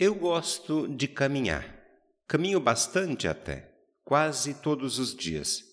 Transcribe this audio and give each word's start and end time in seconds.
Eu 0.00 0.14
gosto 0.14 0.86
de 0.86 1.08
caminhar. 1.08 1.76
Caminho 2.28 2.60
bastante 2.60 3.26
até, 3.26 3.68
quase 4.04 4.54
todos 4.54 4.96
os 5.00 5.12
dias. 5.12 5.64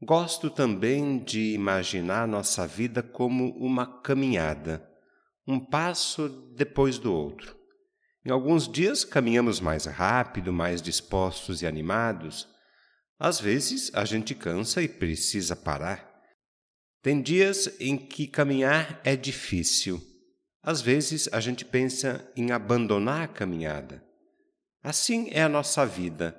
Gosto 0.00 0.48
também 0.48 1.22
de 1.22 1.52
imaginar 1.52 2.26
nossa 2.26 2.66
vida 2.66 3.02
como 3.02 3.50
uma 3.58 4.00
caminhada, 4.00 4.88
um 5.46 5.60
passo 5.60 6.30
depois 6.56 6.98
do 6.98 7.12
outro. 7.12 7.54
Em 8.24 8.30
alguns 8.30 8.66
dias 8.66 9.04
caminhamos 9.04 9.60
mais 9.60 9.84
rápido, 9.84 10.50
mais 10.50 10.80
dispostos 10.80 11.60
e 11.60 11.66
animados. 11.66 12.48
Às 13.18 13.38
vezes 13.38 13.90
a 13.92 14.06
gente 14.06 14.34
cansa 14.34 14.80
e 14.80 14.88
precisa 14.88 15.54
parar. 15.54 16.10
Tem 17.02 17.20
dias 17.20 17.78
em 17.78 17.98
que 17.98 18.26
caminhar 18.26 18.98
é 19.04 19.14
difícil 19.14 20.15
às 20.66 20.82
vezes 20.82 21.28
a 21.30 21.38
gente 21.38 21.64
pensa 21.64 22.28
em 22.34 22.50
abandonar 22.50 23.22
a 23.22 23.28
caminhada. 23.28 24.02
Assim 24.82 25.28
é 25.30 25.44
a 25.44 25.48
nossa 25.48 25.86
vida, 25.86 26.36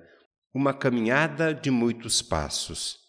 uma 0.53 0.73
caminhada 0.73 1.53
de 1.53 1.71
muitos 1.71 2.21
passos. 2.21 2.99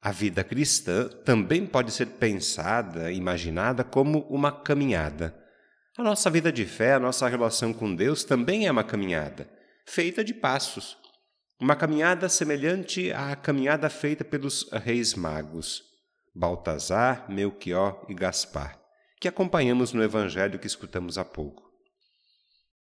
A 0.00 0.12
vida 0.12 0.44
cristã 0.44 1.08
também 1.24 1.66
pode 1.66 1.90
ser 1.90 2.06
pensada, 2.06 3.10
imaginada 3.10 3.82
como 3.82 4.20
uma 4.30 4.52
caminhada. 4.52 5.36
A 5.98 6.02
nossa 6.02 6.30
vida 6.30 6.52
de 6.52 6.64
fé, 6.64 6.94
a 6.94 7.00
nossa 7.00 7.26
relação 7.26 7.72
com 7.72 7.92
Deus 7.92 8.22
também 8.22 8.68
é 8.68 8.70
uma 8.70 8.84
caminhada, 8.84 9.50
feita 9.84 10.22
de 10.22 10.32
passos. 10.32 10.96
Uma 11.60 11.74
caminhada 11.74 12.28
semelhante 12.28 13.12
à 13.12 13.34
caminhada 13.34 13.90
feita 13.90 14.24
pelos 14.24 14.70
reis 14.70 15.12
magos, 15.12 15.82
Baltazar, 16.32 17.28
Melchior 17.28 18.06
e 18.08 18.14
Gaspar 18.14 18.80
que 19.20 19.28
acompanhamos 19.28 19.92
no 19.92 20.02
Evangelho 20.02 20.58
que 20.58 20.66
escutamos 20.66 21.18
há 21.18 21.24
pouco. 21.24 21.70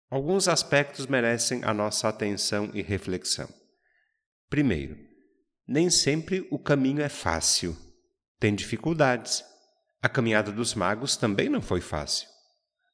Alguns 0.08 0.46
aspectos 0.46 1.06
merecem 1.06 1.64
a 1.64 1.74
nossa 1.74 2.08
atenção 2.08 2.70
e 2.72 2.80
reflexão. 2.80 3.48
Primeiro, 4.48 4.96
nem 5.66 5.90
sempre 5.90 6.46
o 6.50 6.58
caminho 6.58 7.02
é 7.02 7.08
fácil. 7.08 7.76
Tem 8.38 8.54
dificuldades. 8.54 9.44
A 10.02 10.08
caminhada 10.08 10.50
dos 10.50 10.74
magos 10.74 11.16
também 11.16 11.48
não 11.48 11.60
foi 11.60 11.80
fácil. 11.80 12.28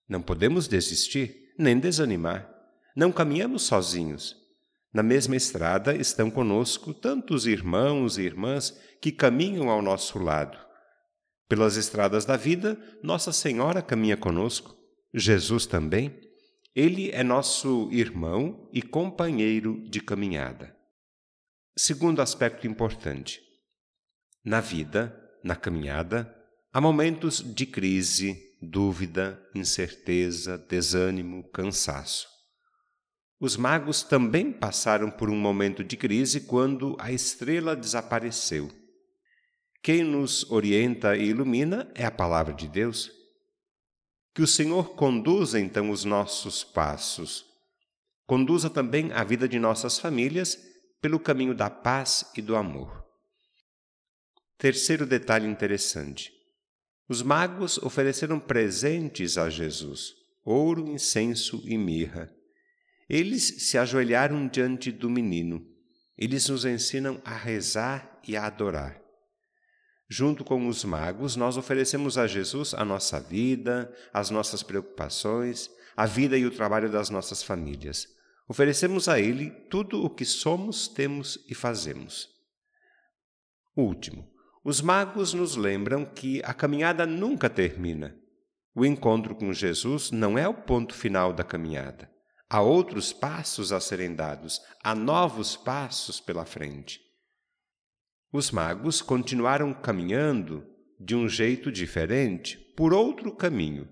Não 0.08 0.20
podemos 0.20 0.66
desistir 0.66 1.52
nem 1.58 1.78
desanimar. 1.78 2.50
Não 2.96 3.12
caminhamos 3.12 3.62
sozinhos. 3.62 4.34
Na 4.92 5.02
mesma 5.02 5.36
estrada 5.36 5.94
estão 5.94 6.30
conosco 6.30 6.94
tantos 6.94 7.46
irmãos 7.46 8.16
e 8.16 8.22
irmãs 8.22 8.78
que 9.00 9.12
caminham 9.12 9.68
ao 9.68 9.82
nosso 9.82 10.18
lado. 10.18 10.65
Pelas 11.48 11.76
estradas 11.76 12.24
da 12.24 12.36
vida, 12.36 12.76
Nossa 13.02 13.32
Senhora 13.32 13.80
caminha 13.80 14.16
conosco, 14.16 14.76
Jesus 15.14 15.64
também. 15.64 16.14
Ele 16.74 17.10
é 17.10 17.22
nosso 17.22 17.88
irmão 17.92 18.68
e 18.72 18.82
companheiro 18.82 19.88
de 19.88 20.00
caminhada. 20.00 20.76
Segundo 21.78 22.20
aspecto 22.20 22.66
importante: 22.66 23.40
na 24.44 24.60
vida, 24.60 25.14
na 25.42 25.54
caminhada, 25.54 26.34
há 26.72 26.80
momentos 26.80 27.42
de 27.54 27.64
crise, 27.64 28.36
dúvida, 28.60 29.40
incerteza, 29.54 30.58
desânimo, 30.58 31.48
cansaço. 31.50 32.26
Os 33.38 33.56
magos 33.56 34.02
também 34.02 34.52
passaram 34.52 35.10
por 35.10 35.30
um 35.30 35.36
momento 35.36 35.84
de 35.84 35.96
crise 35.96 36.40
quando 36.40 36.96
a 36.98 37.12
estrela 37.12 37.76
desapareceu. 37.76 38.70
Quem 39.86 40.02
nos 40.02 40.50
orienta 40.50 41.16
e 41.16 41.26
ilumina 41.26 41.88
é 41.94 42.04
a 42.04 42.10
palavra 42.10 42.52
de 42.52 42.66
Deus. 42.66 43.08
Que 44.34 44.42
o 44.42 44.46
Senhor 44.46 44.96
conduza 44.96 45.60
então 45.60 45.90
os 45.90 46.04
nossos 46.04 46.64
passos, 46.64 47.44
conduza 48.26 48.68
também 48.68 49.12
a 49.12 49.22
vida 49.22 49.48
de 49.48 49.60
nossas 49.60 49.96
famílias 49.96 50.58
pelo 51.00 51.20
caminho 51.20 51.54
da 51.54 51.70
paz 51.70 52.32
e 52.36 52.42
do 52.42 52.56
amor. 52.56 53.06
Terceiro 54.58 55.06
detalhe 55.06 55.46
interessante: 55.46 56.32
os 57.08 57.22
magos 57.22 57.78
ofereceram 57.78 58.40
presentes 58.40 59.38
a 59.38 59.48
Jesus: 59.48 60.14
ouro, 60.44 60.88
incenso 60.88 61.62
e 61.64 61.78
mirra. 61.78 62.28
Eles 63.08 63.68
se 63.68 63.78
ajoelharam 63.78 64.48
diante 64.48 64.90
do 64.90 65.08
menino. 65.08 65.64
Eles 66.18 66.48
nos 66.48 66.64
ensinam 66.64 67.22
a 67.24 67.36
rezar 67.36 68.20
e 68.26 68.36
a 68.36 68.46
adorar. 68.46 69.05
Junto 70.08 70.44
com 70.44 70.68
os 70.68 70.84
magos, 70.84 71.34
nós 71.34 71.56
oferecemos 71.56 72.16
a 72.16 72.26
Jesus 72.26 72.74
a 72.74 72.84
nossa 72.84 73.18
vida, 73.18 73.92
as 74.12 74.30
nossas 74.30 74.62
preocupações, 74.62 75.68
a 75.96 76.06
vida 76.06 76.38
e 76.38 76.46
o 76.46 76.50
trabalho 76.50 76.90
das 76.90 77.10
nossas 77.10 77.42
famílias. 77.42 78.06
Oferecemos 78.48 79.08
a 79.08 79.18
Ele 79.18 79.50
tudo 79.68 80.04
o 80.04 80.08
que 80.08 80.24
somos, 80.24 80.86
temos 80.86 81.44
e 81.48 81.54
fazemos. 81.54 82.28
Último, 83.76 84.30
os 84.64 84.80
magos 84.80 85.34
nos 85.34 85.56
lembram 85.56 86.04
que 86.04 86.40
a 86.44 86.54
caminhada 86.54 87.04
nunca 87.04 87.50
termina. 87.50 88.16
O 88.74 88.84
encontro 88.84 89.34
com 89.34 89.52
Jesus 89.52 90.10
não 90.12 90.38
é 90.38 90.46
o 90.46 90.54
ponto 90.54 90.94
final 90.94 91.32
da 91.32 91.42
caminhada. 91.42 92.10
Há 92.48 92.60
outros 92.60 93.12
passos 93.12 93.72
a 93.72 93.80
serem 93.80 94.14
dados, 94.14 94.60
há 94.84 94.94
novos 94.94 95.56
passos 95.56 96.20
pela 96.20 96.44
frente. 96.44 97.05
Os 98.36 98.50
magos 98.50 99.00
continuaram 99.00 99.72
caminhando 99.72 100.62
de 101.00 101.16
um 101.16 101.26
jeito 101.26 101.72
diferente, 101.72 102.58
por 102.76 102.92
outro 102.92 103.34
caminho. 103.34 103.88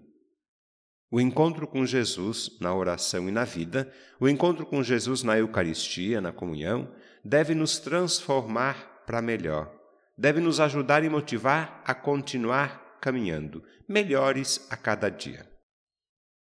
O 1.10 1.18
encontro 1.18 1.66
com 1.66 1.86
Jesus 1.86 2.50
na 2.60 2.74
oração 2.74 3.26
e 3.26 3.32
na 3.32 3.44
vida, 3.44 3.90
o 4.20 4.28
encontro 4.28 4.66
com 4.66 4.82
Jesus 4.82 5.22
na 5.22 5.38
Eucaristia, 5.38 6.20
na 6.20 6.30
comunhão, 6.30 6.94
deve 7.24 7.54
nos 7.54 7.78
transformar 7.78 9.04
para 9.06 9.22
melhor, 9.22 9.74
deve 10.14 10.42
nos 10.42 10.60
ajudar 10.60 11.02
e 11.02 11.08
motivar 11.08 11.82
a 11.82 11.94
continuar 11.94 12.98
caminhando, 13.00 13.64
melhores 13.88 14.66
a 14.68 14.76
cada 14.76 15.08
dia. 15.08 15.50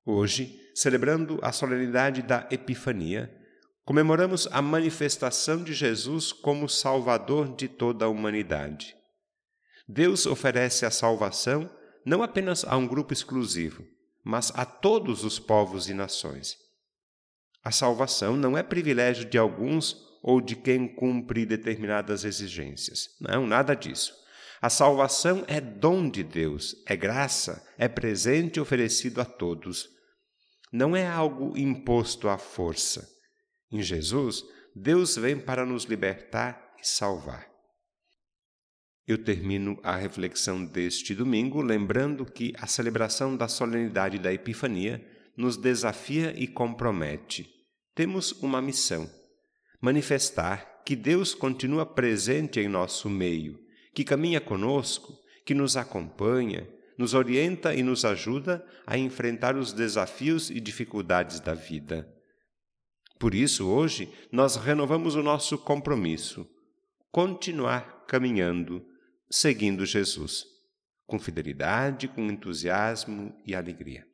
Hoje, 0.05 0.61
celebrando 0.75 1.39
a 1.41 1.51
solenidade 1.51 2.21
da 2.21 2.47
Epifania, 2.51 3.35
comemoramos 3.89 4.47
a 4.51 4.61
manifestação 4.61 5.63
de 5.63 5.73
Jesus 5.73 6.31
como 6.31 6.69
Salvador 6.69 7.55
de 7.55 7.67
toda 7.67 8.05
a 8.05 8.07
humanidade. 8.07 8.95
Deus 9.87 10.27
oferece 10.27 10.85
a 10.85 10.91
salvação 10.91 11.67
não 12.05 12.21
apenas 12.21 12.63
a 12.63 12.77
um 12.77 12.85
grupo 12.87 13.13
exclusivo, 13.13 13.83
mas 14.23 14.51
a 14.53 14.63
todos 14.63 15.23
os 15.23 15.39
povos 15.39 15.89
e 15.89 15.95
nações. 15.95 16.55
A 17.63 17.71
salvação 17.71 18.37
não 18.37 18.55
é 18.55 18.61
privilégio 18.61 19.25
de 19.25 19.39
alguns 19.39 19.97
ou 20.21 20.39
de 20.39 20.55
quem 20.55 20.87
cumpre 20.87 21.43
determinadas 21.43 22.23
exigências. 22.23 23.07
Não, 23.19 23.47
nada 23.47 23.73
disso. 23.73 24.13
A 24.61 24.69
salvação 24.69 25.43
é 25.47 25.59
dom 25.59 26.07
de 26.07 26.23
Deus, 26.23 26.75
é 26.85 26.95
graça, 26.95 27.67
é 27.75 27.87
presente 27.87 28.59
oferecido 28.59 29.19
a 29.19 29.25
todos. 29.25 29.89
Não 30.71 30.95
é 30.95 31.07
algo 31.07 31.57
imposto 31.57 32.29
à 32.29 32.37
força. 32.37 33.17
Em 33.71 33.81
Jesus, 33.81 34.43
Deus 34.75 35.15
vem 35.15 35.39
para 35.39 35.65
nos 35.65 35.83
libertar 35.83 36.73
e 36.81 36.87
salvar. 36.87 37.47
Eu 39.07 39.17
termino 39.17 39.79
a 39.83 39.95
reflexão 39.95 40.63
deste 40.63 41.15
domingo 41.15 41.61
lembrando 41.61 42.25
que 42.25 42.53
a 42.57 42.67
celebração 42.67 43.35
da 43.35 43.47
solenidade 43.47 44.19
da 44.19 44.31
Epifania 44.31 45.03
nos 45.35 45.57
desafia 45.57 46.33
e 46.37 46.47
compromete. 46.47 47.49
Temos 47.95 48.31
uma 48.33 48.61
missão: 48.61 49.09
manifestar 49.81 50.83
que 50.85 50.95
Deus 50.95 51.33
continua 51.33 51.85
presente 51.85 52.59
em 52.59 52.67
nosso 52.67 53.09
meio, 53.09 53.59
que 53.93 54.03
caminha 54.03 54.39
conosco, 54.39 55.17
que 55.45 55.53
nos 55.53 55.75
acompanha, 55.75 56.67
nos 56.97 57.13
orienta 57.13 57.73
e 57.73 57.81
nos 57.81 58.05
ajuda 58.05 58.65
a 58.85 58.97
enfrentar 58.97 59.55
os 59.55 59.73
desafios 59.73 60.49
e 60.49 60.59
dificuldades 60.59 61.39
da 61.39 61.53
vida. 61.53 62.07
Por 63.19 63.35
isso, 63.35 63.67
hoje, 63.67 64.09
nós 64.31 64.55
renovamos 64.55 65.15
o 65.15 65.21
nosso 65.21 65.57
compromisso, 65.57 66.49
continuar 67.11 68.05
caminhando, 68.07 68.83
seguindo 69.29 69.85
Jesus, 69.85 70.45
com 71.05 71.19
fidelidade, 71.19 72.07
com 72.07 72.21
entusiasmo 72.21 73.35
e 73.45 73.53
alegria. 73.53 74.08